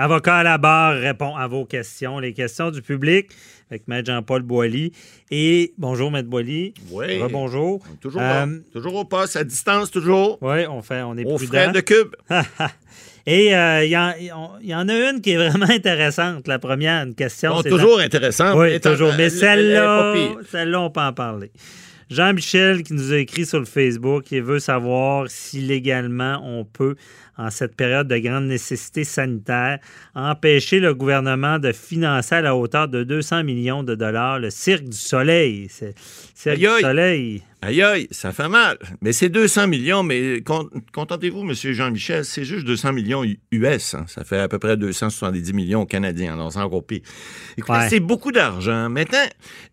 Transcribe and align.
Avocat 0.00 0.36
à 0.38 0.42
la 0.42 0.56
barre 0.56 0.94
répond 0.98 1.36
à 1.36 1.46
vos 1.46 1.66
questions, 1.66 2.18
les 2.20 2.32
questions 2.32 2.70
du 2.70 2.80
public 2.80 3.28
avec 3.70 3.86
Maître 3.86 4.10
Jean-Paul 4.10 4.40
Boilly. 4.40 4.92
Et 5.30 5.74
bonjour, 5.76 6.10
Maître 6.10 6.28
Boilly. 6.30 6.72
Oui. 6.90 7.20
Bonjour. 7.30 7.84
Toujours, 8.00 8.22
là. 8.22 8.46
toujours 8.72 8.94
au 8.94 9.04
poste, 9.04 9.36
à 9.36 9.44
distance, 9.44 9.90
toujours. 9.90 10.38
Oui, 10.40 10.66
on 10.70 10.80
fait, 10.80 11.02
on 11.02 11.18
est 11.18 11.26
Au 11.26 11.36
frais 11.36 11.70
de 11.70 11.80
cube. 11.80 12.16
Et 13.26 13.54
euh, 13.54 13.84
il 13.84 13.90
y, 13.90 13.96
en- 13.98 14.14
il 14.62 14.68
y 14.70 14.74
en 14.74 14.88
a 14.88 15.10
une 15.10 15.20
qui 15.20 15.32
est 15.32 15.36
vraiment 15.36 15.68
intéressante. 15.68 16.48
La 16.48 16.58
première, 16.58 17.04
une 17.04 17.14
question. 17.14 17.50
Bon, 17.50 17.60
c'est 17.62 17.68
toujours 17.68 18.00
intéressant. 18.00 18.58
Oui, 18.58 18.80
toujours. 18.80 19.12
Mais 19.18 19.28
celle-là, 19.28 20.14
celle-là, 20.50 20.80
on 20.80 20.90
peut 20.90 21.00
en 21.00 21.12
parler. 21.12 21.50
Jean-Michel 22.10 22.82
qui 22.82 22.92
nous 22.92 23.12
a 23.12 23.18
écrit 23.18 23.46
sur 23.46 23.60
le 23.60 23.64
Facebook, 23.64 24.32
il 24.32 24.42
veut 24.42 24.58
savoir 24.58 25.26
si 25.28 25.60
légalement 25.60 26.42
on 26.44 26.64
peut, 26.64 26.96
en 27.38 27.50
cette 27.50 27.76
période 27.76 28.08
de 28.08 28.18
grande 28.18 28.46
nécessité 28.46 29.04
sanitaire, 29.04 29.78
empêcher 30.14 30.80
le 30.80 30.92
gouvernement 30.92 31.60
de 31.60 31.70
financer 31.70 32.34
à 32.34 32.40
la 32.40 32.56
hauteur 32.56 32.88
de 32.88 33.04
200 33.04 33.44
millions 33.44 33.84
de 33.84 33.94
dollars 33.94 34.40
le 34.40 34.50
Cirque 34.50 34.84
du 34.84 34.96
Soleil. 34.96 35.68
C'est 35.70 35.94
Cirque 36.34 36.58
Aïe, 36.58 36.66
aïe. 36.66 36.76
du 36.76 36.82
Soleil. 36.82 37.42
Aïe, 37.62 37.82
aïe, 37.82 38.08
ça 38.10 38.32
fait 38.32 38.48
mal. 38.48 38.78
Mais 39.02 39.12
c'est 39.12 39.28
200 39.28 39.66
millions, 39.66 40.02
mais 40.02 40.40
con- 40.40 40.70
contentez-vous, 40.94 41.40
M. 41.42 41.52
Jean-Michel, 41.54 42.24
c'est 42.24 42.44
juste 42.44 42.64
200 42.66 42.94
millions 42.94 43.22
US. 43.52 43.94
hein. 43.94 44.06
Ça 44.08 44.24
fait 44.24 44.38
à 44.38 44.48
peu 44.48 44.58
près 44.58 44.78
270 44.78 45.52
millions 45.52 45.84
canadiens. 45.84 46.32
Alors, 46.32 46.50
c'est 46.52 46.58
encore 46.60 46.84
pire. 46.84 47.00
Écoutez, 47.58 47.72
Ouais. 47.78 47.88
c'est 47.90 48.00
beaucoup 48.00 48.32
d'argent. 48.32 48.88
Maintenant, 48.88 49.26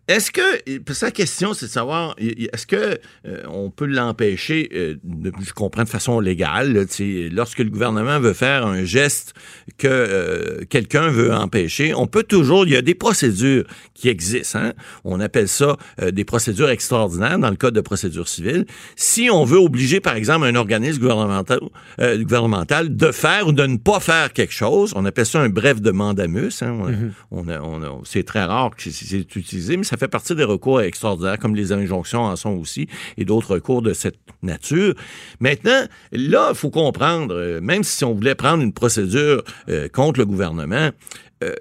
est-ce 0.06 0.30
que, 0.30 1.02
la 1.02 1.10
question, 1.10 1.54
c'est 1.54 1.64
de 1.66 1.70
savoir, 1.70 2.14
est-ce 2.18 2.66
que 2.66 2.98
euh, 3.26 3.42
on 3.48 3.70
peut 3.70 3.86
l'empêcher, 3.86 4.68
euh, 4.74 4.96
je 5.42 5.52
comprends 5.54 5.84
de 5.84 5.88
façon 5.88 6.20
légale, 6.20 6.74
là, 6.74 6.84
lorsque 7.32 7.60
le 7.60 7.70
gouvernement 7.70 8.20
veut 8.20 8.34
faire 8.34 8.66
un 8.66 8.84
geste 8.84 9.32
que 9.78 9.86
euh, 9.88 10.64
quelqu'un 10.68 11.08
veut 11.08 11.32
empêcher, 11.32 11.94
on 11.94 12.06
peut 12.06 12.22
toujours, 12.22 12.66
il 12.66 12.72
y 12.72 12.76
a 12.76 12.82
des 12.82 12.94
procédures 12.94 13.64
qui 13.94 14.10
existent. 14.10 14.58
hein. 14.58 14.72
On 15.04 15.20
appelle 15.20 15.48
ça 15.48 15.76
des 16.12 16.24
procédures 16.24 16.68
extraordinaires 16.68 17.38
dans 17.38 17.50
le 17.50 17.56
code 17.56 17.74
de 17.74 17.77
procédure 17.80 18.28
civile. 18.28 18.66
Si 18.96 19.28
on 19.30 19.44
veut 19.44 19.58
obliger, 19.58 20.00
par 20.00 20.14
exemple, 20.16 20.46
un 20.46 20.54
organisme 20.54 21.00
gouvernemental, 21.00 21.60
euh, 22.00 22.22
gouvernemental 22.22 22.96
de 22.96 23.12
faire 23.12 23.46
ou 23.48 23.52
de 23.52 23.66
ne 23.66 23.76
pas 23.76 24.00
faire 24.00 24.32
quelque 24.32 24.52
chose, 24.52 24.92
on 24.96 25.04
appelle 25.04 25.26
ça 25.26 25.40
un 25.40 25.48
bref 25.48 25.80
de 25.80 25.90
mandamus. 25.90 26.62
hein. 26.62 26.76
On- 27.30 27.44
on 27.44 27.48
a- 27.48 27.60
on 27.60 27.82
a- 27.82 28.00
c'est 28.04 28.22
très 28.24 28.44
rare 28.44 28.70
que 28.76 28.82
c'est- 28.82 28.90
c'est 29.04 29.36
utilisé, 29.36 29.76
mais 29.76 29.84
ça 29.84 29.96
fait 29.96 30.08
partie 30.08 30.34
des 30.34 30.44
recours 30.44 30.80
extraordinaires, 30.80 31.38
comme 31.38 31.54
les 31.54 31.72
injonctions 31.72 32.22
en 32.22 32.36
sont 32.36 32.50
aussi, 32.56 32.88
et 33.16 33.24
d'autres 33.24 33.54
recours 33.54 33.82
de 33.82 33.92
cette 33.92 34.18
nature. 34.42 34.94
Maintenant, 35.40 35.84
là, 36.12 36.48
il 36.50 36.54
faut 36.56 36.70
comprendre, 36.70 37.34
euh, 37.34 37.60
même 37.60 37.82
si 37.84 38.04
on 38.04 38.14
voulait 38.14 38.34
prendre 38.34 38.62
une 38.62 38.72
procédure 38.72 39.42
euh, 39.68 39.88
contre 39.88 40.20
le 40.20 40.26
gouvernement, 40.26 40.90
euh, 41.44 41.52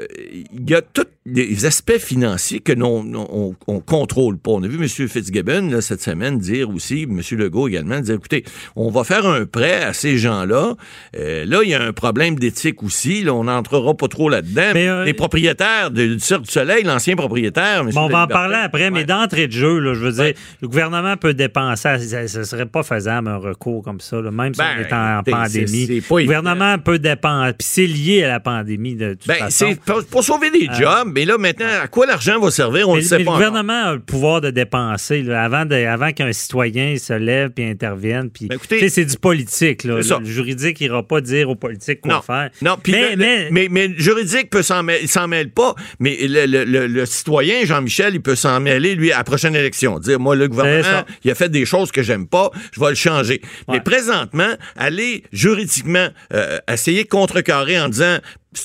il 0.53 0.69
y 0.69 0.73
a 0.73 0.81
tous 0.81 1.03
les 1.25 1.65
aspects 1.65 1.97
financiers 1.99 2.61
que 2.61 2.71
l'on 2.71 3.05
on, 3.13 3.55
on 3.67 3.79
contrôle 3.79 4.37
pas. 4.37 4.51
On 4.51 4.63
a 4.63 4.67
vu 4.67 4.77
M. 4.81 4.87
Fitzgibbon 4.87 5.69
là, 5.69 5.81
cette 5.81 6.01
semaine 6.01 6.37
dire 6.39 6.69
aussi, 6.69 7.03
M. 7.03 7.19
Legault 7.37 7.67
également, 7.67 7.99
dire 7.99 8.15
écoutez, 8.15 8.43
on 8.75 8.89
va 8.89 9.03
faire 9.03 9.25
un 9.25 9.45
prêt 9.45 9.83
à 9.83 9.93
ces 9.93 10.17
gens-là. 10.17 10.75
Euh, 11.17 11.45
là, 11.45 11.59
il 11.63 11.69
y 11.69 11.73
a 11.75 11.81
un 11.83 11.91
problème 11.93 12.35
d'éthique 12.39 12.81
aussi. 12.81 13.23
Là, 13.23 13.33
on 13.33 13.43
n'entrera 13.43 13.93
pas 13.95 14.07
trop 14.07 14.29
là-dedans. 14.29 14.71
Euh, 14.75 15.03
les 15.03 15.13
propriétaires 15.13 15.91
de- 15.91 16.13
du 16.15 16.19
Cirque 16.19 16.43
du 16.43 16.51
Soleil, 16.51 16.83
l'ancien 16.83 17.15
propriétaire, 17.15 17.81
M. 17.81 17.89
Bon, 17.93 18.05
on 18.05 18.09
va 18.09 18.23
en 18.23 18.27
parler 18.27 18.55
après, 18.55 18.89
mais 18.89 19.03
d'entrée 19.03 19.47
de 19.47 19.51
jeu, 19.53 19.79
là, 19.79 19.93
je 19.93 19.99
veux 19.99 20.11
dire, 20.13 20.23
Ouais. 20.23 20.35
le 20.61 20.67
gouvernement 20.69 21.17
peut 21.17 21.33
dépenser, 21.33 21.97
ce 21.99 22.39
ne 22.39 22.43
serait 22.43 22.65
pas 22.65 22.83
faisable 22.83 23.27
un 23.27 23.37
recours 23.37 23.83
comme 23.83 23.99
ça, 23.99 24.21
là, 24.21 24.31
même 24.31 24.53
si 24.53 24.59
Ben, 24.59 24.67
on 24.77 24.81
est 24.81 24.93
en 24.93 25.23
pandémie. 25.23 25.87
le 25.87 26.23
gouvernement 26.23 26.77
peut 26.79 26.99
dépenser, 26.99 27.53
puis 27.53 27.67
c'est 27.69 27.85
lié 27.85 28.23
à 28.23 28.27
la 28.29 28.39
pandémie 28.39 28.95
de 28.95 29.13
toute 29.13 29.27
Ben, 29.27 29.35
façon. 29.35 29.66
Pour, 29.75 30.05
pour 30.05 30.23
sauver 30.23 30.49
des 30.51 30.67
jobs, 30.77 31.11
mais 31.13 31.25
là, 31.25 31.37
maintenant, 31.37 31.67
à 31.83 31.87
quoi 31.87 32.05
l'argent 32.05 32.39
va 32.39 32.51
servir, 32.51 32.87
on 32.89 32.95
ne 32.95 33.01
sait 33.01 33.19
mais 33.19 33.25
pas. 33.25 33.31
le 33.31 33.37
encore. 33.37 33.47
gouvernement 33.51 33.83
a 33.89 33.93
le 33.93 33.99
pouvoir 33.99 34.41
de 34.41 34.49
dépenser 34.49 35.21
là, 35.23 35.43
avant, 35.43 35.65
de- 35.65 35.75
avant 35.75 36.11
qu'un 36.11 36.31
citoyen 36.33 36.97
se 36.97 37.13
lève 37.13 37.49
puis 37.51 37.65
intervienne. 37.65 38.29
Puis, 38.29 38.47
Ben, 38.47 38.55
écoutez, 38.55 38.89
c'est 38.89 39.05
du 39.05 39.17
politique. 39.17 39.83
Là. 39.83 40.01
ça. 40.03 40.19
Le 40.19 40.25
juridique 40.25 40.79
n'ira 40.81 41.03
pas 41.03 41.21
dire 41.21 41.49
aux 41.49 41.55
politiques 41.55 42.01
quoi 42.01 42.13
Non, 42.15 42.21
faire. 42.21 42.49
non, 42.61 42.77
mais, 42.87 43.01
le- 43.01 43.09
le- 43.11 43.15
mais- 43.17 43.47
mais, 43.51 43.67
mais 43.69 43.87
le 43.89 43.97
juridique 43.99 44.49
peut 44.49 44.61
s'en 44.63 44.83
mêle 44.83 45.51
pas, 45.51 45.75
mais 45.99 46.17
le, 46.21 46.45
le- 46.45 46.63
le- 46.63 46.87
le 46.87 47.05
citoyen 47.05 47.65
Jean-Michel, 47.65 48.15
il 48.15 48.21
peut 48.21 48.35
s'en 48.35 48.59
mêler 48.59 48.95
lui 48.95 49.11
à 49.11 49.17
la 49.19 49.23
prochaine 49.23 49.55
élection, 49.55 49.99
dire 49.99 50.19
moi 50.19 50.35
le 50.35 50.47
gouvernement, 50.47 51.03
il 51.23 51.31
a 51.31 51.35
fait 51.35 51.49
des 51.49 51.65
choses 51.65 51.91
que 51.91 52.03
j'aime 52.03 52.27
pas, 52.27 52.51
je 52.71 52.79
vais 52.79 52.89
le 52.89 52.95
changer. 52.95 53.41
Ouais. 53.67 53.75
Mais 53.75 53.79
présentement, 53.81 54.53
aller 54.75 55.23
juridiquement 55.31 56.07
euh, 56.33 56.57
essayer 56.71 57.03
de 57.03 57.09
contrecarrer 57.09 57.79
en 57.79 57.89
disant 57.89 58.17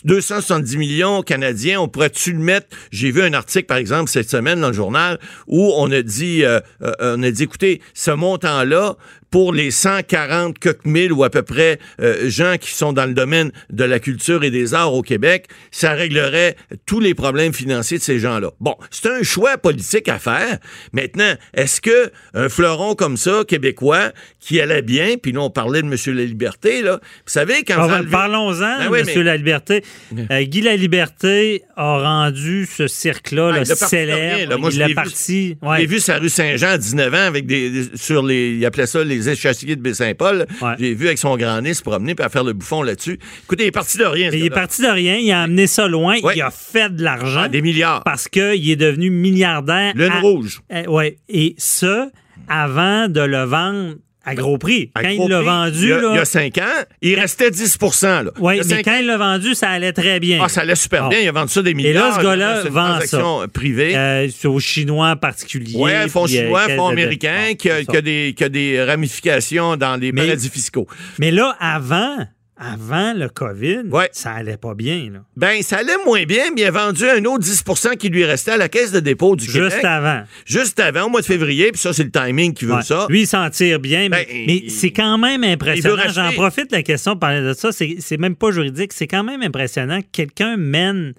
270 0.04 0.76
millions 0.76 1.22
canadiens, 1.22 1.80
on 1.80 1.88
pourrait-tu 1.88 2.32
le 2.32 2.38
mettre? 2.38 2.68
J'ai 2.90 3.10
vu 3.10 3.22
un 3.22 3.32
article, 3.32 3.66
par 3.66 3.76
exemple, 3.76 4.10
cette 4.10 4.30
semaine 4.30 4.60
dans 4.60 4.68
le 4.68 4.74
journal 4.74 5.18
où 5.46 5.72
on 5.76 5.90
a 5.90 6.02
dit, 6.02 6.44
euh, 6.44 6.60
euh, 6.82 7.16
on 7.16 7.22
a 7.22 7.30
dit, 7.30 7.42
écoutez, 7.42 7.80
ce 7.94 8.10
montant-là, 8.10 8.96
pour 9.32 9.52
les 9.52 9.72
140 9.72 10.58
quelques 10.60 10.84
mille 10.84 11.12
ou 11.12 11.24
à 11.24 11.30
peu 11.30 11.42
près 11.42 11.78
euh, 12.00 12.28
gens 12.30 12.56
qui 12.60 12.70
sont 12.72 12.92
dans 12.92 13.06
le 13.06 13.14
domaine 13.14 13.50
de 13.70 13.82
la 13.82 13.98
culture 13.98 14.44
et 14.44 14.50
des 14.50 14.74
arts 14.74 14.94
au 14.94 15.02
Québec, 15.02 15.46
ça 15.72 15.92
réglerait 15.92 16.54
tous 16.86 17.00
les 17.00 17.14
problèmes 17.14 17.52
financiers 17.54 17.98
de 17.98 18.02
ces 18.02 18.18
gens-là. 18.20 18.50
Bon, 18.60 18.76
c'est 18.90 19.08
un 19.08 19.22
choix 19.24 19.56
politique 19.58 20.08
à 20.08 20.18
faire. 20.20 20.58
Maintenant, 20.92 21.32
est-ce 21.54 21.80
que 21.80 22.12
un 22.34 22.48
fleuron 22.48 22.94
comme 22.94 23.16
ça, 23.16 23.42
québécois, 23.48 24.12
qui 24.38 24.60
allait 24.60 24.82
bien, 24.82 25.16
puis 25.20 25.32
là, 25.32 25.40
on 25.40 25.50
parlait 25.50 25.82
de 25.82 25.86
M. 25.86 25.96
La 26.14 26.24
Liberté, 26.24 26.82
là, 26.82 27.00
vous 27.02 27.08
savez, 27.32 27.62
quand 27.66 27.88
ben, 27.88 28.04
Parlons-en, 28.10 28.78
Ben 28.78 28.88
oui, 28.90 29.00
Monsieur 29.00 29.20
mais- 29.20 29.24
La 29.24 29.36
Liberté. 29.38 29.82
Euh, 30.30 30.42
Guy 30.42 30.60
La 30.60 30.76
Liberté 30.76 31.62
a 31.76 31.98
rendu 31.98 32.66
ce 32.66 32.86
cirque-là 32.86 33.52
Ah, 33.60 33.64
célèbre. 33.64 34.36
rien, 34.36 34.46
là. 34.46 34.56
Moi, 34.58 34.68
il 34.70 34.74
je 34.74 34.80
l'ai 34.80 34.86
vu- 34.88 34.94
parti. 34.94 35.56
Ouais. 35.62 35.86
vu 35.86 36.00
sa 36.00 36.18
rue 36.18 36.28
Saint-Jean 36.28 36.68
à 36.72 36.78
19 36.78 37.14
ans 37.14 37.16
avec 37.26 37.46
des, 37.46 37.70
des- 37.70 37.96
sur 37.96 38.22
les 38.22 38.50
il 38.52 38.66
appelait 38.66 38.86
ça 38.86 39.02
les 39.02 39.21
échassiers 39.28 39.76
de 39.76 39.80
Baie-Saint-Paul. 39.82 40.46
Ouais. 40.60 40.74
J'ai 40.78 40.94
vu 40.94 41.06
avec 41.06 41.18
son 41.18 41.36
grand 41.36 41.60
nez 41.60 41.74
se 41.74 41.82
promener 41.82 42.14
puis 42.14 42.24
à 42.24 42.28
faire 42.28 42.44
le 42.44 42.52
bouffon 42.52 42.82
là-dessus. 42.82 43.18
Écoutez, 43.44 43.64
il 43.64 43.66
est 43.68 43.70
parti 43.72 43.98
de 43.98 44.04
rien. 44.04 44.30
ce 44.30 44.36
il 44.36 44.44
est 44.46 44.50
parti 44.50 44.82
de 44.82 44.88
rien, 44.88 45.16
il 45.16 45.30
a 45.32 45.42
amené 45.42 45.66
ça 45.66 45.86
loin, 45.88 46.16
Ouais. 46.22 46.34
il 46.36 46.42
a 46.42 46.50
fait 46.50 46.94
de 46.94 47.02
l'argent 47.02 47.42
Ah, 47.44 47.48
des 47.48 47.62
milliards. 47.62 48.02
parce 48.04 48.28
qu'il 48.28 48.70
est 48.70 48.76
devenu 48.76 49.10
milliardaire. 49.10 49.92
Lune 49.94 50.12
à- 50.12 50.20
rouge. 50.20 50.60
Euh, 50.72 50.84
ouais. 50.86 51.18
Et 51.28 51.54
ça, 51.58 52.08
avant 52.48 53.08
de 53.08 53.20
le 53.20 53.44
vendre 53.44 53.94
à 54.24 54.34
gros 54.34 54.58
prix. 54.58 54.90
À 54.94 55.02
quand 55.02 55.14
gros 55.14 55.26
il 55.28 55.30
l'a 55.30 55.40
vendu, 55.42 55.78
il 55.82 55.88
y 55.88 55.92
a, 55.92 56.00
là. 56.00 56.08
il 56.12 56.16
y 56.16 56.18
a 56.20 56.24
5 56.24 56.58
ans, 56.58 56.62
il 57.00 57.18
restait 57.18 57.50
10 57.50 57.78
là. 58.02 58.22
ouais, 58.38 58.56
Il 58.56 58.58
y 58.58 58.60
a 58.60 58.64
mais 58.64 58.74
cinq 58.76 58.84
quand 58.84 58.96
il 58.96 59.06
l'a 59.06 59.16
vendu, 59.16 59.54
ça 59.54 59.68
allait 59.70 59.92
très 59.92 60.20
bien. 60.20 60.40
Ah, 60.42 60.48
ça 60.48 60.60
allait 60.62 60.74
super 60.76 61.04
Bon. 61.04 61.08
bien. 61.08 61.20
Il 61.20 61.28
a 61.28 61.32
vendu 61.32 61.50
ça 61.52 61.62
des 61.62 61.70
Et 61.70 61.74
milliards. 61.74 62.08
là, 62.10 62.16
ce 62.18 62.22
gars-là 62.22 62.62
vend 62.70 63.00
ça. 63.00 63.22
privée. 63.52 63.96
Euh, 63.96 64.28
c'est 64.36 64.48
aux 64.48 64.60
Chinois 64.60 65.10
en 65.10 65.16
particulier. 65.16 65.74
Oui, 65.76 65.90
fonds 66.08 66.24
euh, 66.24 66.28
chinois, 66.28 66.68
fonds 66.76 66.88
américains, 66.88 67.48
Bon, 67.50 67.54
qui 67.56 67.70
a, 67.70 67.78
c'est 67.78 67.84
qui 67.84 67.90
a 67.90 67.94
ça. 67.94 68.00
des, 68.00 68.34
qui 68.36 68.44
a 68.44 68.48
des 68.48 68.82
ramifications 68.84 69.76
dans 69.76 69.96
les 70.00 70.12
Mais- 70.12 70.22
paradis 70.24 70.48
fiscaux. 70.48 70.86
Mais 71.18 71.30
là, 71.30 71.56
avant, 71.60 72.16
avant 72.64 73.12
le 73.12 73.28
COVID, 73.28 73.80
Ouais. 73.90 74.08
ça 74.12 74.32
allait 74.32 74.56
pas 74.56 74.74
bien. 74.74 75.10
Là. 75.12 75.18
Ben, 75.36 75.62
ça 75.62 75.78
allait 75.78 75.96
moins 76.06 76.22
bien, 76.24 76.44
mais 76.54 76.62
il 76.62 76.64
a 76.64 76.70
vendu 76.70 77.04
un 77.04 77.24
autre 77.24 77.44
10% 77.44 77.96
qui 77.96 78.08
lui 78.08 78.24
restait 78.24 78.52
à 78.52 78.56
la 78.56 78.68
caisse 78.68 78.92
de 78.92 79.00
dépôt 79.00 79.34
du 79.36 79.44
Juste 79.44 79.54
Québec. 79.70 79.84
avant. 79.84 80.22
Juste 80.46 80.78
avant, 80.80 81.06
au 81.06 81.08
mois 81.08 81.20
de 81.20 81.26
février, 81.26 81.72
puis 81.72 81.80
ça, 81.80 81.92
c'est 81.92 82.04
le 82.04 82.10
timing 82.10 82.54
qui 82.54 82.64
veut 82.66 82.74
Ouais. 82.74 82.82
ça. 82.82 83.06
Lui, 83.08 83.22
il 83.22 83.26
s'en 83.26 83.48
tire 83.50 83.80
bien, 83.80 84.08
mais, 84.08 84.26
Ben, 84.30 84.44
mais 84.46 84.56
il- 84.64 84.70
c'est 84.70 84.92
quand 84.92 85.18
même 85.18 85.42
impressionnant. 85.44 86.02
J'en 86.08 86.32
profite 86.32 86.70
la 86.72 86.82
question 86.82 87.14
de 87.14 87.18
parler 87.18 87.42
de 87.42 87.52
ça. 87.52 87.70
C'est 87.72 88.18
même 88.18 88.36
pas 88.36 88.50
juridique. 88.52 88.92
C'est 88.92 89.06
quand 89.08 89.24
même 89.24 89.42
impressionnant 89.42 90.00
que 90.00 90.06
quelqu'un 90.12 90.56
mène 90.56 91.14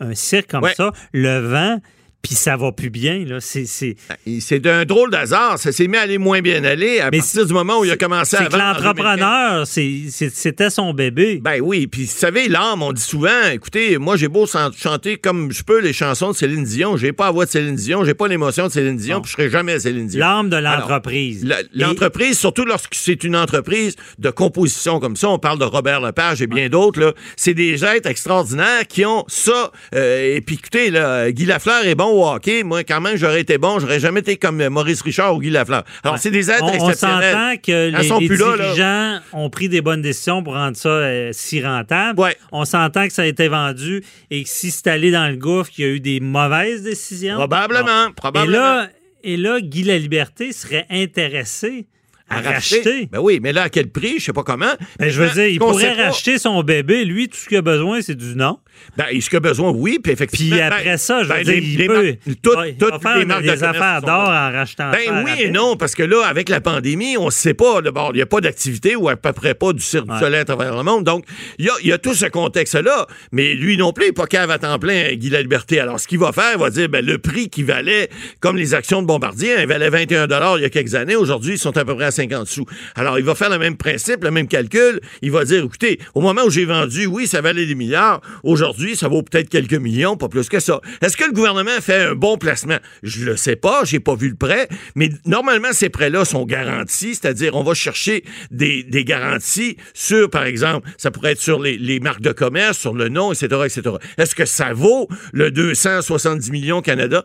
un 0.00 0.14
cirque 0.14 0.50
comme 0.50 0.64
Ouais. 0.64 0.74
ça, 0.76 0.92
le 1.12 1.38
vend, 1.40 1.80
puis 2.24 2.34
ça 2.34 2.56
va 2.56 2.72
plus 2.72 2.90
bien. 2.90 3.24
Là. 3.26 3.38
C'est, 3.38 3.66
c'est... 3.66 3.96
c'est 4.40 4.58
d'un 4.58 4.84
drôle 4.84 5.10
d'hasard. 5.10 5.58
Ça 5.58 5.72
s'est 5.72 5.86
mis 5.86 5.98
à 5.98 6.00
aller 6.00 6.18
moins 6.18 6.40
bien 6.40 6.64
aller 6.64 6.98
à 6.98 7.10
partir 7.10 7.46
du 7.46 7.52
moment 7.52 7.80
où 7.80 7.84
il 7.84 7.90
a 7.90 7.96
commencé 7.96 8.36
à 8.36 8.44
C'est 8.44 8.48
que 8.48 8.56
l'entrepreneur, 8.56 9.66
c'était 9.66 10.70
son 10.70 10.94
bébé. 10.94 11.40
Ben 11.42 11.60
oui, 11.60 11.86
puis 11.86 12.04
vous 12.04 12.10
savez, 12.10 12.48
l'âme, 12.48 12.82
on 12.82 12.92
dit 12.92 13.02
souvent, 13.02 13.48
écoutez, 13.52 13.98
moi 13.98 14.16
j'ai 14.16 14.28
beau 14.28 14.46
chanter 14.46 15.18
comme 15.18 15.52
je 15.52 15.62
peux 15.62 15.80
les 15.80 15.92
chansons 15.92 16.30
de 16.30 16.36
Céline 16.36 16.64
Dion, 16.64 16.96
j'ai 16.96 17.12
pas 17.12 17.26
la 17.26 17.30
voix 17.32 17.44
de 17.44 17.50
Céline 17.50 17.76
Dion, 17.76 18.04
j'ai 18.04 18.14
pas 18.14 18.26
l'émotion 18.26 18.68
de 18.68 18.72
Céline 18.72 18.96
Dion, 18.96 19.20
puis 19.20 19.30
je 19.30 19.36
serai 19.36 19.50
jamais 19.50 19.78
Céline 19.78 20.06
Dion. 20.06 20.20
L'âme 20.20 20.48
de 20.48 20.56
l'entreprise. 20.56 21.46
l'entreprise, 21.74 22.38
surtout 22.38 22.64
lorsque 22.64 22.94
c'est 22.94 23.22
une 23.24 23.36
entreprise 23.36 23.96
de 24.18 24.30
composition 24.30 24.98
comme 24.98 25.16
ça, 25.16 25.28
on 25.28 25.38
parle 25.38 25.58
de 25.58 25.64
Robert 25.64 26.00
Lepage 26.00 26.40
et 26.40 26.46
bien 26.46 26.70
d'autres, 26.70 27.00
là, 27.00 27.12
c'est 27.36 27.54
des 27.54 27.84
êtres 27.84 28.08
extraordinaires 28.08 28.86
qui 28.88 29.04
ont 29.04 29.24
ça. 29.28 29.72
Euh, 29.94 30.36
et 30.36 30.40
puis 30.40 30.56
écoutez, 30.56 30.90
là, 30.90 31.30
Guy 31.30 31.44
Lafleur 31.44 31.84
est 31.84 31.94
bon 31.94 32.13
au 32.14 32.26
hockey, 32.26 32.62
moi, 32.62 32.84
quand 32.84 33.00
même, 33.00 33.16
j'aurais 33.16 33.40
été 33.40 33.58
bon. 33.58 33.78
J'aurais 33.78 34.00
jamais 34.00 34.20
été 34.20 34.36
comme 34.36 34.66
Maurice 34.68 35.02
Richard 35.02 35.34
ou 35.34 35.40
Guy 35.40 35.50
Lafleur. 35.50 35.84
Alors, 36.02 36.18
c'est 36.18 36.30
des 36.30 36.50
êtres 36.50 36.72
exceptionnels. 36.72 37.34
On 37.34 37.38
s'entend 37.38 37.56
que 37.56 38.18
les, 38.20 38.36
dirigeants 38.36 39.20
ont 39.32 39.50
pris 39.50 39.68
des 39.68 39.80
bonnes 39.80 40.02
décisions 40.02 40.42
pour 40.42 40.54
rendre 40.54 40.76
ça 40.76 40.88
euh, 40.88 41.30
si 41.32 41.64
rentable. 41.64 42.22
On 42.52 42.64
s'entend 42.64 43.06
que 43.06 43.12
ça 43.12 43.22
a 43.22 43.26
été 43.26 43.48
vendu 43.48 44.02
et 44.30 44.44
que 44.44 44.48
si 44.48 44.70
c'est 44.70 44.86
allé 44.88 45.10
dans 45.10 45.28
le 45.28 45.36
gouffre, 45.36 45.70
qu'il 45.70 45.84
y 45.84 45.88
a 45.88 45.90
eu 45.90 46.00
des 46.00 46.20
mauvaises 46.20 46.82
décisions. 46.82 47.36
Probablement. 47.36 48.10
probablement. 48.14 48.52
Et 48.52 48.56
là, 48.56 48.88
et 49.24 49.36
là, 49.36 49.60
Guy 49.60 49.82
La 49.84 49.98
Liberté 49.98 50.52
serait 50.52 50.86
intéressé 50.90 51.86
à, 52.28 52.40
racheter. 52.40 53.08
Ben 53.10 53.20
oui, 53.20 53.40
mais 53.42 53.52
là, 53.52 53.62
à 53.64 53.68
quel 53.68 53.88
prix? 53.88 54.18
Je 54.18 54.26
sais 54.26 54.32
pas 54.32 54.42
comment. 54.42 54.72
Ben, 54.98 55.10
je 55.10 55.22
veux 55.22 55.30
dire, 55.30 55.46
il 55.46 55.58
pourrait 55.58 55.92
racheter 55.92 56.38
son 56.38 56.62
bébé. 56.62 57.04
Lui, 57.04 57.28
tout 57.28 57.36
ce 57.36 57.48
qu'il 57.48 57.58
a 57.58 57.62
besoin, 57.62 58.00
c'est 58.02 58.14
du 58.14 58.34
non. 58.34 58.58
Ben, 58.96 59.06
ce 59.20 59.28
qu'il 59.28 59.36
a 59.36 59.40
besoin, 59.40 59.70
oui, 59.70 59.98
puis 60.02 60.12
effectivement. 60.12 60.56
Puis 60.56 60.60
après 60.60 60.84
ben, 60.84 60.96
ça, 60.96 61.22
je 61.22 61.28
veux 61.28 61.34
ben, 61.34 61.42
dire, 61.44 61.54
il 61.56 61.86
peut. 61.86 62.16
toutes 62.42 63.02
faire 63.02 63.18
les, 63.18 63.42
des 63.42 63.64
affaires 63.64 64.02
d'or 64.02 64.28
en 64.28 64.52
rachetant. 64.52 64.90
Ben 64.90 65.24
oui 65.24 65.42
et 65.42 65.50
non, 65.50 65.76
parce 65.76 65.94
que 65.94 66.02
là, 66.02 66.26
avec 66.26 66.48
la 66.48 66.60
pandémie, 66.60 67.16
on 67.16 67.26
ne 67.26 67.30
sait 67.30 67.54
pas. 67.54 67.82
D'abord, 67.82 68.10
il 68.12 68.16
n'y 68.16 68.22
a 68.22 68.26
pas 68.26 68.40
d'activité 68.40 68.96
ou 68.96 69.08
à 69.08 69.16
peu 69.16 69.32
près 69.32 69.54
pas 69.54 69.72
du 69.72 69.80
cirque 69.80 70.06
du 70.06 70.18
soleil 70.18 70.40
à 70.40 70.44
travers 70.44 70.76
le 70.76 70.82
monde. 70.82 71.04
Donc, 71.04 71.24
il 71.58 71.70
y 71.82 71.92
a, 71.92 71.98
tout 71.98 72.14
ce 72.14 72.26
contexte-là. 72.26 73.06
Mais 73.32 73.54
lui 73.54 73.76
non 73.76 73.92
plus, 73.92 74.04
il 74.04 74.08
n'est 74.08 74.12
pas 74.12 74.26
cave 74.26 74.50
à 74.50 74.58
temps 74.58 74.78
plein, 74.78 75.14
Guy 75.14 75.30
La 75.30 75.42
Liberté. 75.42 75.80
Alors, 75.80 75.98
ce 76.00 76.06
qu'il 76.06 76.18
va 76.18 76.32
faire, 76.32 76.52
il 76.54 76.60
va 76.60 76.70
dire, 76.70 76.88
ben, 76.88 77.04
le 77.04 77.18
prix 77.18 77.48
qui 77.48 77.62
valait, 77.62 78.08
comme 78.40 78.56
les 78.56 78.74
actions 78.74 79.02
de 79.02 79.06
Bombardier, 79.06 79.56
il 79.60 79.66
valait 79.66 79.90
21 79.90 80.26
il 80.56 80.62
y 80.62 80.64
a 80.64 80.70
quelques 80.70 80.94
années. 80.94 81.16
Aujourd'hui, 81.16 81.54
ils 81.54 81.58
sont 81.58 81.76
à 81.76 81.84
peu 81.84 81.94
près 81.94 82.06
à 82.06 82.10
50 82.10 82.46
sous. 82.46 82.66
Alors, 82.94 83.18
il 83.18 83.24
va 83.24 83.34
faire 83.34 83.50
le 83.50 83.58
même 83.58 83.76
principe, 83.76 84.24
le 84.24 84.30
même 84.30 84.48
calcul. 84.48 85.00
Il 85.22 85.30
va 85.30 85.44
dire, 85.44 85.64
écoutez, 85.64 85.98
au 86.14 86.20
moment 86.20 86.42
où 86.44 86.50
j'ai 86.50 86.64
vendu, 86.64 87.06
oui, 87.06 87.26
ça 87.26 87.40
valait 87.40 87.66
des 87.66 87.74
milliards. 87.74 88.20
Aujourd'hui, 88.64 88.96
ça 88.96 89.08
vaut 89.08 89.22
peut-être 89.22 89.50
quelques 89.50 89.74
millions, 89.74 90.16
pas 90.16 90.30
plus 90.30 90.48
que 90.48 90.58
ça. 90.58 90.80
Est-ce 91.02 91.18
que 91.18 91.26
le 91.26 91.32
gouvernement 91.32 91.82
fait 91.82 92.04
un 92.04 92.14
bon 92.14 92.38
placement? 92.38 92.78
Je 93.02 93.26
le 93.26 93.36
sais 93.36 93.56
pas, 93.56 93.84
j'ai 93.84 94.00
pas 94.00 94.14
vu 94.14 94.30
le 94.30 94.36
prêt, 94.36 94.68
mais 94.94 95.10
normalement, 95.26 95.68
ces 95.72 95.90
prêts-là 95.90 96.24
sont 96.24 96.46
garantis, 96.46 97.14
c'est-à-dire 97.14 97.56
on 97.56 97.62
va 97.62 97.74
chercher 97.74 98.24
des, 98.50 98.86
garanties 99.04 99.76
sur, 99.92 100.30
par 100.30 100.44
exemple, 100.44 100.88
ça 100.96 101.10
pourrait 101.10 101.32
être 101.32 101.42
sur 101.42 101.60
les, 101.60 102.00
marques 102.00 102.22
de 102.22 102.32
commerce, 102.32 102.78
sur 102.78 102.94
le 102.94 103.10
nom, 103.10 103.32
etc., 103.32 103.48
etc. 103.66 103.96
Est-ce 104.16 104.34
que 104.34 104.46
ça 104.46 104.72
vaut 104.72 105.08
le 105.34 105.50
270 105.50 106.50
millions 106.50 106.80
Canada, 106.80 107.22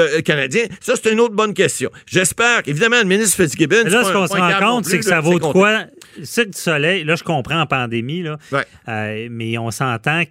euh, 0.00 0.22
canadiens? 0.22 0.64
Ça, 0.80 0.94
c'est 1.00 1.12
une 1.12 1.20
autre 1.20 1.36
bonne 1.36 1.54
question. 1.54 1.90
J'espère 2.04 2.64
qu'évidemment, 2.64 2.98
le 2.98 3.06
ministre 3.06 3.36
Fitzgibbon... 3.36 3.84
Là, 3.84 4.02
ce 4.02 4.12
qu'on 4.12 4.26
se 4.26 4.32
rend 4.32 4.58
compte, 4.58 4.86
c'est 4.86 4.98
que 4.98 5.04
ça 5.04 5.20
vaut 5.20 5.38
de 5.38 5.44
quoi? 5.44 5.84
Cirque 6.24 6.50
du 6.50 6.58
Soleil, 6.58 7.04
là, 7.04 7.14
je 7.14 7.22
comprends 7.22 7.60
en 7.60 7.66
pandémie, 7.66 8.22
là, 8.22 8.38
euh, 8.88 9.28
mais 9.30 9.56
on 9.56 9.70
s'entend 9.70 10.24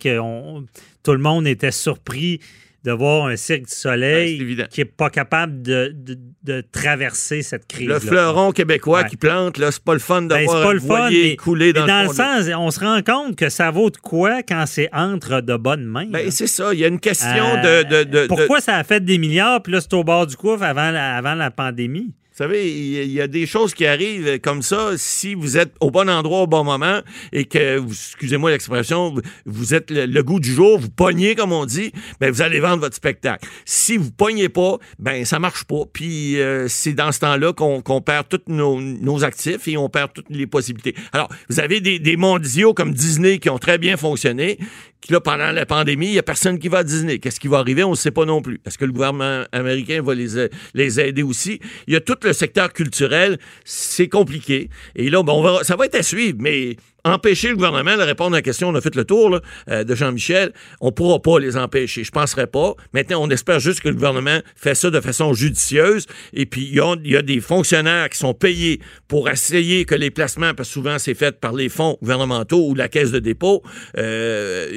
tout 1.04 1.12
le 1.12 1.18
monde 1.18 1.48
était 1.48 1.72
surpris 1.72 2.40
de 2.84 2.92
voir 2.92 3.26
un 3.26 3.36
Cirque 3.36 3.66
du 3.66 3.74
Soleil 3.74 4.58
qui 4.70 4.82
n'est 4.82 4.86
pas 4.86 5.10
capable 5.10 5.62
de, 5.62 5.94
traverser 6.72 7.42
cette 7.42 7.68
crise. 7.68 7.88
Le 7.88 8.00
fleuron 8.00 8.52
québécois 8.52 9.04
qui 9.04 9.18
plante, 9.18 9.58
là, 9.58 9.72
c'est 9.72 9.84
pas 9.84 9.94
le 9.94 10.00
fun 10.00 10.24
de 10.24 10.30
ben, 10.30 10.46
voir 10.46 11.08
un 11.08 11.36
couler 11.36 11.74
dans, 11.74 11.86
dans 11.86 12.08
le, 12.08 12.14
sens, 12.14 12.50
on 12.58 12.72
se 12.72 12.80
rend 12.80 13.02
compte 13.02 13.36
que 13.36 13.50
ça 13.50 13.70
vaut 13.72 13.90
de 13.90 13.98
quoi 13.98 14.42
quand 14.44 14.66
c'est 14.66 14.90
entre 14.94 15.42
de 15.42 15.58
bonnes 15.58 15.86
mains. 15.86 16.08
Ben, 16.10 16.32
c'est 16.32 16.48
ça, 16.48 16.74
il 16.74 16.80
y 16.80 16.86
a 16.86 16.88
une 16.88 17.00
question 17.00 17.58
euh, 17.64 17.84
de, 17.84 18.28
Pourquoi 18.28 18.62
ça 18.62 18.78
a 18.78 18.84
fait 18.84 19.04
des 19.04 19.18
milliards, 19.18 19.62
puis 19.62 19.74
là, 19.74 19.82
c'est 19.82 19.94
au 19.94 20.04
bord 20.04 20.26
du 20.26 20.36
couvre 20.36 20.64
avant 20.64 20.94
avant 20.94 21.36
la 21.36 21.52
pandémie? 21.52 22.14
Savez, 22.40 22.72
il 22.72 23.12
y 23.12 23.20
a 23.20 23.28
des 23.28 23.46
choses 23.46 23.74
qui 23.74 23.86
arrivent 23.86 24.40
comme 24.40 24.62
ça 24.62 24.92
si 24.96 25.36
vous 25.36 25.58
êtes 25.58 25.74
au 25.82 25.92
bon 25.92 26.10
endroit 26.10 26.44
au 26.44 26.48
bon 26.48 26.64
moment 26.64 27.02
et 27.34 27.44
que, 27.44 27.86
excusez-moi 27.86 28.50
l'expression, 28.52 29.14
vous 29.46 29.74
êtes 29.74 29.92
le, 29.92 30.22
goût 30.22 30.40
du 30.40 30.54
jour, 30.54 30.80
vous 30.80 30.90
pognez, 30.90 31.36
comme 31.36 31.52
on 31.52 31.66
dit, 31.66 31.92
ben 32.22 32.32
vous 32.32 32.42
allez 32.42 32.62
vendre 32.62 32.80
votre 32.80 32.96
spectacle. 32.96 33.46
Si 33.66 33.98
vous 33.98 34.12
pognez 34.12 34.48
pas, 34.48 34.78
ben 35.00 35.26
ça 35.26 35.38
marche 35.38 35.66
pas. 35.66 35.84
Puis 35.92 36.40
euh, 36.40 36.70
c'est 36.70 36.94
dans 36.94 37.12
ce 37.12 37.20
temps-là 37.20 37.52
qu'on 37.52 38.02
perd 38.02 38.30
tous 38.30 38.40
nos, 38.48 39.24
actifs 39.26 39.68
et 39.68 39.76
on 39.76 39.90
perd 39.90 40.14
toutes 40.14 40.30
les 40.30 40.48
possibilités. 40.48 40.96
Alors, 41.12 41.28
vous 41.50 41.60
avez 41.60 41.82
des, 41.82 42.16
mondiaux 42.16 42.74
comme 42.74 42.94
Disney 42.94 43.40
qui 43.40 43.50
ont 43.50 43.60
très 43.60 43.78
bien 43.78 43.98
fonctionné, 43.98 44.60
là, 45.10 45.20
pendant 45.20 45.52
la 45.52 45.66
pandémie, 45.66 46.08
il 46.08 46.12
n'y 46.14 46.20
a 46.20 46.24
personne 46.24 46.60
qui 46.60 46.68
va 46.68 46.80
à 46.80 46.84
Disney. 46.84 47.20
Qu'est-ce 47.20 47.40
qui 47.40 47.48
va 47.48 47.58
arriver? 47.58 47.84
On 47.84 47.92
ne 47.92 47.96
sait 47.96 48.12
pas 48.12 48.26
non 48.26 48.42
plus. 48.42 48.62
Est-ce 48.66 48.78
que 48.78 48.86
le 48.86 48.92
gouvernement 48.92 49.44
américain 49.52 50.02
va 50.02 50.14
les, 50.14 50.48
les 50.74 51.00
aider 51.00 51.24
aussi? 51.24 51.60
Il 51.88 51.94
y 51.94 51.98
a 51.98 52.02
le 52.30 52.34
secteur 52.34 52.72
culturel. 52.72 53.38
C'est 53.66 54.08
compliqué. 54.08 54.70
Et 54.96 55.10
là, 55.10 55.22
bon, 55.24 55.64
ça 55.64 55.76
va 55.76 55.86
être 55.86 55.96
à 55.96 56.04
suivre, 56.04 56.38
mais 56.40 56.78
empêcher 57.06 57.50
le 57.50 57.56
gouvernement 57.56 57.98
de 57.98 58.02
répondre 58.02 58.36
à 58.36 58.40
la 58.40 58.42
question, 58.42 58.70
on 58.70 58.76
a 58.76 58.82
fait 58.82 58.96
le 58.96 59.06
tour 59.06 59.40
euh, 59.70 59.84
de 59.84 59.96
Jean-Michel, 59.96 60.54
on 60.82 60.88
ne 60.88 60.92
pourra 60.92 61.20
pas 61.20 61.40
les 61.40 61.58
empêcher. 61.58 62.04
Je 62.04 62.10
ne 62.10 62.14
penserais 62.14 62.48
pas. 62.48 62.74
Maintenant, 62.94 63.22
on 63.22 63.30
espère 63.30 63.60
juste 63.60 63.82
que 63.82 63.90
le 63.90 63.96
gouvernement 63.96 64.40
fait 64.56 64.76
ça 64.76 64.90
de 64.90 65.00
façon 65.00 65.34
judicieuse. 65.34 66.06
Et 66.34 66.46
puis, 66.46 66.70
il 66.72 66.76
y, 67.06 67.16
a, 67.16 67.22
des 67.22 67.40
fonctionnaires 67.40 68.10
qui 68.10 68.18
sont 68.18 68.34
payés 68.34 68.80
pour 69.08 69.30
essayer 69.30 69.86
que 69.86 69.96
les 69.96 70.12
placements, 70.12 70.54
parce 70.54 70.70
que 70.70 70.74
souvent 70.74 71.00
c'est 71.00 71.14
fait 71.14 71.40
par 71.40 71.54
les 71.54 71.70
fonds 71.70 71.98
gouvernementaux 72.02 72.68
ou 72.68 72.76
la 72.76 72.88
caisse 72.88 73.12
de 73.12 73.20
dépôt 73.20 73.64
euh, 73.98 74.68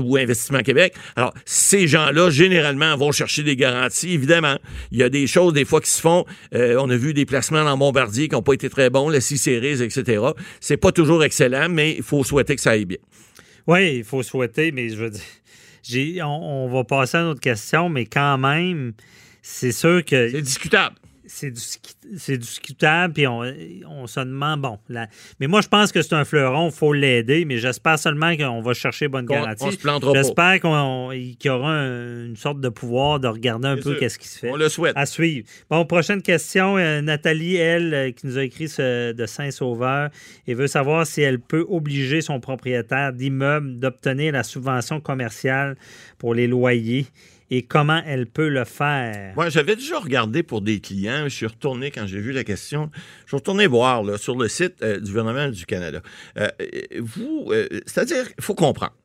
ou 0.00 0.16
Investissement 0.16 0.60
Québec. 0.60 0.94
Alors, 1.16 1.34
ces 1.44 1.86
gens-là, 1.86 2.30
généralement, 2.30 2.96
vont 2.96 3.12
chercher 3.12 3.42
des 3.42 3.56
garanties. 3.56 4.12
Évidemment, 4.12 4.56
il 4.90 4.98
y 4.98 5.02
a 5.02 5.08
des 5.08 5.26
choses 5.26 5.52
des 5.52 5.64
fois 5.64 5.80
qui 5.80 5.90
se 5.90 6.00
font. 6.00 6.24
Euh, 6.54 6.76
on 6.78 6.88
a 6.90 6.96
vu 6.96 7.14
des 7.14 7.24
placements 7.24 7.64
dans 7.64 7.76
Bombardier 7.76 8.28
qui 8.28 8.34
n'ont 8.34 8.42
pas 8.42 8.54
été 8.54 8.68
très 8.68 8.90
bons, 8.90 9.08
la 9.08 9.20
C-Series, 9.20 9.82
etc. 9.82 10.22
C'est 10.60 10.76
pas 10.76 10.91
toujours 10.92 11.24
excellent, 11.24 11.68
mais 11.68 11.96
il 11.96 12.02
faut 12.02 12.24
souhaiter 12.24 12.54
que 12.56 12.62
ça 12.62 12.70
aille 12.70 12.84
bien. 12.84 12.98
Oui, 13.66 13.98
il 13.98 14.04
faut 14.04 14.22
souhaiter, 14.22 14.72
mais 14.72 14.88
je 14.88 14.96
veux 14.96 15.10
dire, 15.84 16.28
on, 16.28 16.68
va 16.68 16.84
passer 16.84 17.16
à 17.16 17.20
une 17.20 17.28
autre 17.28 17.40
question, 17.40 17.88
mais 17.88 18.06
quand 18.06 18.38
même, 18.38 18.92
c'est 19.40 19.72
sûr 19.72 20.04
que. 20.04 20.30
C'est 20.30 20.42
discutable 20.42 20.96
c'est 21.32 22.36
discutable, 22.36 23.14
puis 23.14 23.26
on, 23.26 24.06
se 24.06 24.20
demande, 24.20 24.60
bon, 24.60 24.78
mais 25.40 25.46
moi, 25.46 25.62
je 25.62 25.68
pense 25.68 25.90
que 25.90 26.02
c'est 26.02 26.14
un 26.14 26.24
fleuron, 26.24 26.68
il 26.68 26.72
faut 26.72 26.92
l'aider, 26.92 27.44
mais 27.46 27.56
j'espère 27.56 27.98
seulement 27.98 28.36
qu'on 28.36 28.60
va 28.60 28.74
chercher 28.74 29.08
bonne 29.08 29.24
garantie. 29.24 29.64
J'espère 30.14 30.60
qu'il 30.60 31.36
y 31.44 31.48
aura 31.48 31.72
une 31.72 32.36
sorte 32.36 32.60
de 32.60 32.68
pouvoir 32.68 33.18
de 33.18 33.28
regarder 33.28 33.68
un 33.68 33.76
peu 33.76 33.94
qu'est-ce 33.96 34.18
qui 34.18 34.28
se 34.28 34.38
fait. 34.38 34.50
On 34.50 34.56
le 34.56 34.68
souhaite. 34.68 34.92
À 34.96 35.06
suivre. 35.06 35.46
Bon, 35.70 35.84
prochaine 35.86 36.20
question. 36.20 36.76
Euh, 36.76 37.00
Nathalie, 37.00 37.56
elle, 37.56 37.94
euh, 37.94 38.10
qui 38.10 38.26
nous 38.26 38.36
a 38.36 38.44
écrit 38.44 38.66
de 38.66 39.26
Saint-Sauveur, 39.26 40.10
et 40.46 40.54
veut 40.54 40.66
savoir 40.66 41.06
si 41.06 41.22
elle 41.22 41.40
peut 41.40 41.64
obliger 41.68 42.20
son 42.20 42.40
propriétaire 42.40 43.12
d'immeuble 43.12 43.78
d'obtenir 43.78 44.32
la 44.32 44.42
subvention 44.42 45.00
commerciale 45.00 45.76
pour 46.18 46.34
les 46.34 46.46
loyers 46.46 47.06
et 47.52 47.60
comment 47.60 48.00
elle 48.06 48.24
peut 48.24 48.48
le 48.48 48.64
faire? 48.64 49.34
Moi, 49.36 49.50
j'avais 49.50 49.76
déjà 49.76 49.98
regardé 49.98 50.42
pour 50.42 50.62
des 50.62 50.80
clients. 50.80 51.24
Je 51.24 51.34
suis 51.34 51.46
retourné 51.46 51.90
quand 51.90 52.06
j'ai 52.06 52.18
vu 52.18 52.32
la 52.32 52.44
question. 52.44 52.90
Je 53.24 53.28
suis 53.28 53.36
retourné 53.36 53.66
voir 53.66 54.18
sur 54.18 54.38
le 54.38 54.48
site 54.48 54.76
euh, 54.82 54.98
du 54.98 55.10
gouvernement 55.10 55.48
du 55.50 55.66
Canada. 55.66 56.00
Euh, 56.38 56.48
vous, 56.98 57.48
euh, 57.50 57.68
c'est-à-dire, 57.84 58.24
il 58.38 58.42
faut 58.42 58.54
comprendre. 58.54 58.96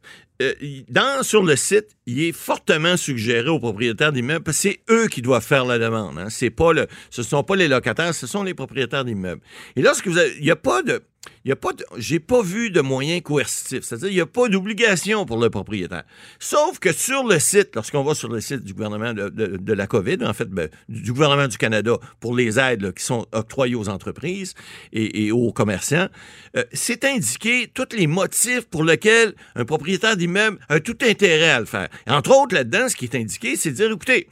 dans, 0.88 1.24
sur 1.24 1.44
le 1.44 1.58
site, 1.58 1.89
il 2.06 2.24
est 2.24 2.32
fortement 2.32 2.96
suggéré 2.96 3.50
aux 3.50 3.60
propriétaires 3.60 4.13
d'immeubles, 4.13 4.46
parce 4.46 4.56
que 4.62 4.70
c'est 4.70 4.80
eux 4.89 5.10
qui 5.10 5.22
doivent 5.22 5.46
faire 5.46 5.66
la 5.66 5.77
demande. 5.77 6.18
Hein. 6.18 6.30
C'est 6.30 6.50
pas 6.50 6.72
le, 6.72 6.88
ce 7.10 7.20
ne 7.20 7.25
sont 7.25 7.44
pas 7.44 7.58
les 7.58 7.68
locataires, 7.68 8.16
ce 8.16 8.27
sont 8.27 8.44
les 8.44 8.54
propriétaires 8.54 9.04
d'immeubles. 9.04 9.42
Et 9.75 9.82
lorsque 9.82 10.08
vous 10.08 10.18
avez, 10.18 10.34
il 10.38 10.44
n'y 10.44 10.51
a 10.51 10.56
pas 10.56 10.84
de, 10.84 11.04
il 11.46 11.50
y 11.50 11.51
a 11.51 11.55
pas 11.55 11.69
j'ai 11.98 12.19
pas 12.19 12.41
vu 12.41 12.72
de 12.72 12.81
moyens 12.81 13.22
coercitifs. 13.22 13.84
C'est-à-dire, 13.84 14.10
il 14.10 14.15
n'y 14.15 14.22
a 14.22 14.25
pas 14.25 14.48
d'obligation 14.50 15.25
pour 15.25 15.38
le 15.38 15.50
propriétaire. 15.50 16.03
Sauf 16.39 16.79
que 16.79 16.91
sur 16.91 17.24
le 17.25 17.39
site, 17.39 17.75
lorsqu'on 17.75 18.03
va 18.03 18.15
sur 18.15 18.29
le 18.29 18.41
site 18.41 18.63
du 18.63 18.74
gouvernement 18.74 19.13
de, 19.13 19.74
la 19.74 19.88
COVID, 19.88 20.17
en 20.24 20.34
fait, 20.34 20.50
ben, 20.50 20.69
du 20.89 21.13
gouvernement 21.13 21.48
du 21.48 21.57
Canada 21.57 21.98
pour 22.19 22.36
les 22.36 22.60
aides 22.60 22.93
qui 22.93 23.03
sont 23.03 23.25
octroyées 23.31 23.75
aux 23.75 23.89
entreprises 23.89 24.53
et, 24.91 25.31
aux 25.31 25.51
commerçants, 25.51 26.07
euh, 26.55 26.63
c'est 26.74 27.05
indiqué 27.05 27.69
tous 27.74 27.96
les 27.96 28.07
motifs 28.07 28.65
pour 28.69 28.84
lesquels 28.84 29.34
un 29.55 29.65
propriétaire 29.65 30.17
d'immeuble 30.17 30.60
a 30.69 30.79
tout 30.79 30.98
intérêt 31.01 31.51
à 31.51 31.60
le 31.60 31.65
faire. 31.65 31.88
entre 32.07 32.31
autres, 32.31 32.55
là-dedans, 32.55 32.89
ce 32.89 32.96
qui 32.96 33.05
est 33.05 33.15
indiqué, 33.15 33.55
c'est 33.55 33.72
de 33.72 33.75
dire, 33.75 33.91
écoutez, 33.91 34.27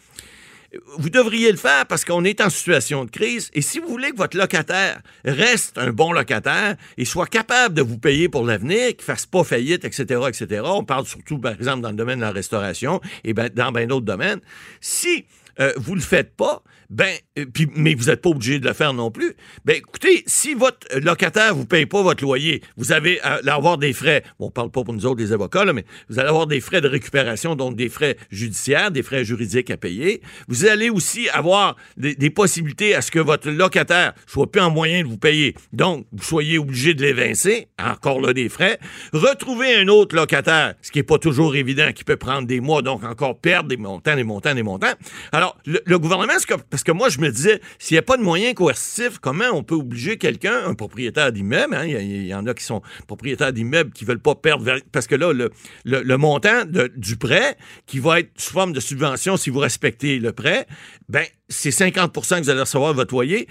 vous 0.97 1.09
devriez 1.09 1.51
le 1.51 1.57
faire 1.57 1.85
parce 1.85 2.05
qu'on 2.05 2.23
est 2.23 2.41
en 2.41 2.49
situation 2.49 3.05
de 3.05 3.11
crise. 3.11 3.49
Et 3.53 3.61
si 3.61 3.79
vous 3.79 3.87
voulez 3.87 4.11
que 4.11 4.17
votre 4.17 4.37
locataire 4.37 5.01
reste 5.23 5.77
un 5.77 5.91
bon 5.91 6.11
locataire 6.11 6.75
et 6.97 7.05
soit 7.05 7.27
capable 7.27 7.75
de 7.75 7.81
vous 7.81 7.97
payer 7.97 8.29
pour 8.29 8.45
l'avenir, 8.45 8.87
qu'il 8.89 8.97
ne 8.99 9.03
fasse 9.03 9.25
pas 9.25 9.43
faillite, 9.43 9.85
etc., 9.85 10.21
etc., 10.27 10.61
on 10.65 10.83
parle 10.83 11.05
surtout, 11.05 11.39
par 11.39 11.53
exemple, 11.53 11.81
dans 11.81 11.89
le 11.89 11.95
domaine 11.95 12.19
de 12.19 12.23
la 12.23 12.31
restauration 12.31 13.01
et 13.23 13.33
ben, 13.33 13.49
dans 13.53 13.71
bien 13.71 13.87
d'autres 13.87 14.05
domaines. 14.05 14.41
Si 14.81 15.25
euh, 15.59 15.73
vous 15.77 15.91
ne 15.91 15.99
le 15.99 16.05
faites 16.05 16.35
pas, 16.35 16.63
ben, 16.89 17.13
euh, 17.37 17.45
mais 17.75 17.95
vous 17.95 18.05
n'êtes 18.05 18.21
pas 18.21 18.29
obligé 18.29 18.59
de 18.59 18.67
le 18.67 18.73
faire 18.73 18.93
non 18.93 19.11
plus. 19.11 19.35
Ben, 19.65 19.75
écoutez, 19.77 20.23
si 20.27 20.53
votre 20.53 20.87
locataire 20.99 21.53
ne 21.53 21.59
vous 21.59 21.65
paye 21.65 21.85
pas 21.85 22.01
votre 22.01 22.23
loyer, 22.23 22.61
vous 22.77 22.93
à 22.93 23.53
avoir 23.53 23.77
des 23.77 23.93
frais. 23.93 24.23
Bon, 24.39 24.47
on 24.47 24.51
parle 24.51 24.71
pas 24.71 24.83
pour 24.83 24.93
nous 24.93 25.05
autres, 25.05 25.21
les 25.21 25.33
avocats, 25.33 25.65
mais 25.73 25.85
vous 26.09 26.19
allez 26.19 26.29
avoir 26.29 26.47
des 26.47 26.61
frais 26.61 26.81
de 26.81 26.87
récupération, 26.87 27.55
donc 27.55 27.75
des 27.75 27.89
frais 27.89 28.17
judiciaires, 28.29 28.91
des 28.91 29.03
frais 29.03 29.25
juridiques 29.25 29.69
à 29.71 29.77
payer. 29.77 30.21
Vous 30.47 30.65
allez 30.65 30.89
aussi 30.89 31.29
avoir 31.29 31.75
des, 31.97 32.29
possibilités 32.29 32.95
à 32.95 33.01
ce 33.01 33.11
que 33.11 33.19
votre 33.19 33.49
locataire 33.49 34.13
soit 34.27 34.51
plus 34.51 34.61
en 34.61 34.69
moyen 34.69 35.03
de 35.03 35.07
vous 35.07 35.17
payer. 35.17 35.55
Donc, 35.73 36.05
vous 36.11 36.23
soyez 36.23 36.57
obligé 36.57 36.93
de 36.93 37.01
l'évincer. 37.01 37.67
Encore 37.79 38.19
là, 38.19 38.33
des 38.33 38.49
frais. 38.49 38.79
Retrouver 39.13 39.75
un 39.75 39.87
autre 39.87 40.15
locataire, 40.15 40.75
ce 40.81 40.91
qui 40.91 40.99
n'est 40.99 41.03
pas 41.03 41.17
toujours 41.17 41.55
évident, 41.55 41.91
qui 41.93 42.03
peut 42.03 42.17
prendre 42.17 42.47
des 42.47 42.59
mois, 42.59 42.81
donc 42.81 43.03
encore 43.03 43.39
perdre 43.39 43.69
des 43.69 43.77
montants, 43.77 44.15
des 44.15 44.23
montants, 44.23 44.53
des 44.53 44.63
montants. 44.63 44.93
Alors, 45.31 45.57
le, 45.65 45.81
le 45.85 45.99
gouvernement, 45.99 46.33
ce 46.39 46.45
que 46.45 46.55
parce 46.75 46.83
que 46.83 46.91
moi, 46.91 47.07
je 47.07 47.19
me 47.19 47.31
disais, 47.31 47.61
s'il 47.79 47.95
n'y 47.95 47.99
a 47.99 48.01
pas 48.01 48.17
de 48.17 48.21
moyens 48.21 48.53
coercitifs, 48.53 49.17
comment 49.19 49.45
on 49.53 49.63
peut 49.63 49.75
obliger 49.75 50.17
quelqu'un, 50.17 50.65
un 50.65 50.73
propriétaire 50.73 51.31
d'immeuble, 51.31 51.73
hein, 51.73 51.85
il 51.85 52.27
y, 52.27 52.35
en 52.35 52.45
a 52.47 52.53
qui 52.53 52.65
sont 52.65 52.81
propriétaires 53.07 53.53
d'immeubles 53.53 53.93
qui 53.93 54.03
ne 54.03 54.09
veulent 54.09 54.19
pas 54.19 54.35
perdre, 54.35 54.81
parce 54.91 55.07
que 55.07 55.15
là, 55.15 55.31
le, 55.31 56.17
montant 56.17 56.63
du 56.97 57.15
prêt, 57.15 57.55
qui 57.85 57.99
va 57.99 58.19
être 58.19 58.31
sous 58.35 58.51
forme 58.51 58.73
de 58.73 58.81
subvention 58.81 59.37
si 59.37 59.49
vous 59.49 59.59
respectez 59.59 60.19
le 60.19 60.33
prêt, 60.33 60.67
ben 61.07 61.23
c'est 61.47 61.71
50 61.71 62.11
que 62.13 62.43
vous 62.43 62.49
allez 62.49 62.59
recevoir 62.59 62.93
votre 62.93 63.13
loyer. 63.13 63.47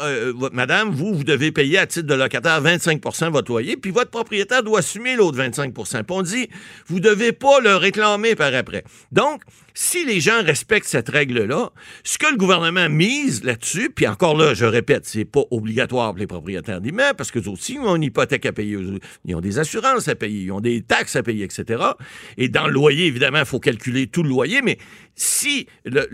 Euh, 0.00 0.32
votre, 0.34 0.54
madame, 0.54 0.90
vous, 0.90 1.14
vous 1.14 1.24
devez 1.24 1.52
payer 1.52 1.78
à 1.78 1.86
titre 1.86 2.06
de 2.06 2.14
locataire 2.14 2.60
25 2.60 3.00
de 3.00 3.32
votre 3.32 3.50
loyer, 3.50 3.76
puis 3.76 3.90
votre 3.90 4.10
propriétaire 4.10 4.62
doit 4.62 4.78
assumer 4.78 5.16
l'autre 5.16 5.36
25 5.36 5.74
Puis 5.74 6.02
on 6.10 6.22
dit, 6.22 6.48
vous 6.86 6.96
ne 6.96 7.00
devez 7.00 7.32
pas 7.32 7.60
le 7.60 7.76
réclamer 7.76 8.34
par 8.34 8.54
après. 8.54 8.84
Donc, 9.12 9.42
si 9.74 10.04
les 10.04 10.20
gens 10.20 10.42
respectent 10.42 10.88
cette 10.88 11.08
règle-là, 11.08 11.70
ce 12.02 12.18
que 12.18 12.26
le 12.28 12.36
gouvernement 12.36 12.88
mise 12.88 13.44
là-dessus, 13.44 13.90
puis 13.94 14.08
encore 14.08 14.36
là, 14.36 14.52
je 14.54 14.64
répète, 14.64 15.06
c'est 15.06 15.24
pas 15.24 15.42
obligatoire 15.50 16.10
pour 16.10 16.18
les 16.18 16.26
propriétaires 16.26 16.80
d'immeubles, 16.80 17.16
parce 17.16 17.30
que 17.30 17.38
aussi, 17.48 17.78
ont 17.78 17.94
une 17.94 18.02
hypothèque 18.02 18.46
à 18.46 18.52
payer, 18.52 18.76
ils 19.24 19.34
ont 19.36 19.40
des 19.40 19.58
assurances 19.58 20.08
à 20.08 20.16
payer, 20.16 20.44
ils 20.44 20.52
ont 20.52 20.60
des 20.60 20.82
taxes 20.82 21.14
à 21.14 21.22
payer, 21.22 21.44
etc. 21.44 21.80
Et 22.38 22.48
dans 22.48 22.66
le 22.66 22.72
loyer, 22.72 23.06
évidemment, 23.06 23.38
il 23.38 23.46
faut 23.46 23.60
calculer 23.60 24.08
tout 24.08 24.24
le 24.24 24.30
loyer, 24.30 24.62
mais 24.62 24.78
si 25.14 25.66
le, 25.84 26.06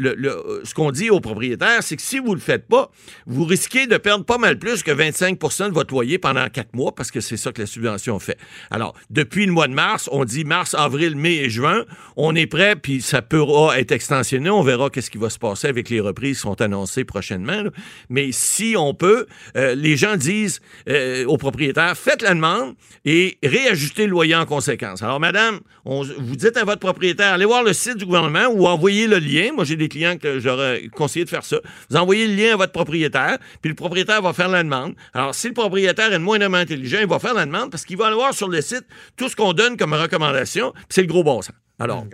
ce 0.65 0.75
qu'on 0.75 0.91
dit 0.91 1.04
aux 1.11 1.21
propriétaires, 1.21 1.83
c'est 1.83 1.97
que 1.97 2.03
si 2.03 2.19
vous 2.19 2.31
ne 2.31 2.35
le 2.35 2.41
faites 2.41 2.67
pas, 2.67 2.91
vous 3.27 3.45
risquez 3.45 3.87
de 3.87 3.97
perdre 3.97 4.25
pas 4.25 4.39
mal 4.39 4.59
plus 4.59 4.83
que 4.83 4.91
25 4.91 5.39
de 5.39 5.75
votre 5.75 5.93
loyer 5.93 6.19
pendant 6.19 6.49
quatre 6.49 6.75
mois, 6.75 6.95
parce 6.95 7.11
que 7.11 7.21
c'est 7.21 7.37
ça 7.37 7.53
que 7.53 7.61
la 7.61 7.67
subvention 7.67 8.19
fait. 8.19 8.39
Alors, 8.71 8.95
depuis 9.11 9.47
le 9.47 9.53
mois 9.53 9.69
de 9.69 9.75
mars, 9.75 10.09
on 10.13 10.25
dit 10.25 10.45
mars, 10.45 10.75
avril, 10.75 11.17
mai 11.17 11.37
et 11.37 11.51
juin, 11.51 11.85
on 12.17 12.35
est 12.35 12.47
prêt, 12.47 12.77
puis 12.77 13.03
ça 13.03 13.23
pourra 13.23 13.79
être 13.79 13.93
extensionné. 13.93 14.51
On 14.51 14.63
verra 14.63 14.91
qu'est-ce 14.91 15.11
qui 15.11 15.19
va 15.19 15.31
se 15.31 15.39
passer 15.39 15.69
avec 15.69 15.91
les 15.91 16.01
reprises 16.01 16.37
qui 16.37 16.43
sont 16.43 16.61
annoncées 16.61 17.05
prochainement. 17.05 17.63
Mais 18.09 18.31
si 18.33 18.75
on 18.77 18.95
peut, 18.95 19.27
euh, 19.57 19.75
les 19.75 19.97
gens 19.97 20.17
disent 20.17 20.61
euh, 20.89 21.25
aux 21.27 21.39
propriétaires, 21.39 21.97
faites 21.97 22.23
la 22.23 22.35
demande 22.35 22.75
et 23.05 23.39
réajustez 23.43 24.05
le 24.07 24.11
loyer 24.11 24.35
en 24.35 24.47
conséquence. 24.47 25.03
Alors, 25.03 25.21
madame, 25.21 25.61
vous 25.85 26.37
dites 26.37 26.57
à 26.57 26.65
votre 26.65 26.81
propriétaire, 26.81 27.35
allez 27.35 27.45
voir 27.45 27.63
le 27.63 27.73
site 27.73 27.99
du 27.99 28.07
gouvernement 28.07 28.47
ou 28.49 28.67
envoyez 28.67 29.07
le 29.07 29.19
lien. 29.19 29.51
Moi, 29.55 29.65
j'ai 29.65 29.77
des 29.77 29.89
clients 29.89 30.17
que 30.17 30.41
j'aurais 30.41 30.89
conseillé 30.95 31.25
de 31.25 31.31
faire 31.31 31.45
ça. 31.45 31.57
Vous 31.91 31.97
envoyez 31.97 32.27
le 32.27 32.35
lien 32.35 32.55
à 32.55 32.57
votre 32.57 32.73
propriétaire, 32.73 33.39
puis 33.61 33.69
le 33.69 33.75
propriétaire 33.75 34.23
va 34.23 34.33
faire 34.33 34.49
la 34.49 34.63
demande. 34.63 34.95
Alors, 35.13 35.35
si 35.35 35.49
le 35.49 35.55
propriétaire 35.55 36.13
est 36.13 36.19
moindrement 36.19 36.59
intelligent, 36.59 36.99
il 37.01 37.07
va 37.07 37.19
faire 37.19 37.35
la 37.35 37.47
demande 37.47 37.71
parce 37.71 37.85
qu'il 37.85 37.97
va 37.97 38.07
aller 38.07 38.17
voir 38.17 38.35
sur 38.35 38.49
le 38.49 38.61
site 38.61 38.85
tout 39.17 39.29
ce 39.29 39.37
qu'on 39.37 39.53
donne 39.53 39.77
comme 39.77 39.93
recommandation, 39.93 40.73
puis 40.73 40.85
c'est 40.91 41.03
le 41.03 41.09
gros 41.09 41.25
bon 41.25 41.43
sens. 41.43 41.55
Alors, 41.79 42.07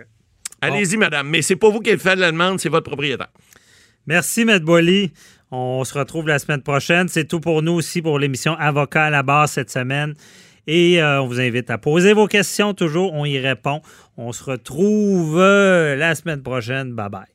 allez-y, 0.61 0.97
madame, 0.97 1.29
mais 1.29 1.41
c'est 1.41 1.55
pas 1.55 1.69
vous 1.69 1.79
qui 1.79 1.95
faites 1.97 2.19
la 2.19 2.31
demande, 2.31 2.59
c'est 2.59 2.69
votre 2.69 2.87
propriétaire. 2.87 3.29
Merci, 4.07 4.41
M. 4.41 4.59
Boily. 4.59 5.11
On 5.51 5.83
se 5.83 5.97
retrouve 5.97 6.27
la 6.27 6.39
semaine 6.39 6.61
prochaine. 6.61 7.07
C'est 7.09 7.25
tout 7.25 7.39
pour 7.39 7.61
nous 7.61 7.73
aussi 7.73 8.01
pour 8.01 8.17
l'émission 8.17 8.55
Avocat 8.57 9.05
à 9.05 9.09
la 9.09 9.21
base 9.21 9.51
cette 9.51 9.69
semaine. 9.69 10.15
Et 10.67 11.01
euh, 11.01 11.21
on 11.21 11.27
vous 11.27 11.39
invite 11.39 11.69
à 11.69 11.77
poser 11.77 12.13
vos 12.13 12.27
questions 12.27 12.73
toujours. 12.73 13.13
On 13.13 13.25
y 13.25 13.37
répond. 13.37 13.81
On 14.17 14.31
se 14.31 14.43
retrouve 14.43 15.37
euh, 15.39 15.95
la 15.95 16.15
semaine 16.15 16.41
prochaine. 16.41 16.93
Bye 16.93 17.09
bye. 17.09 17.30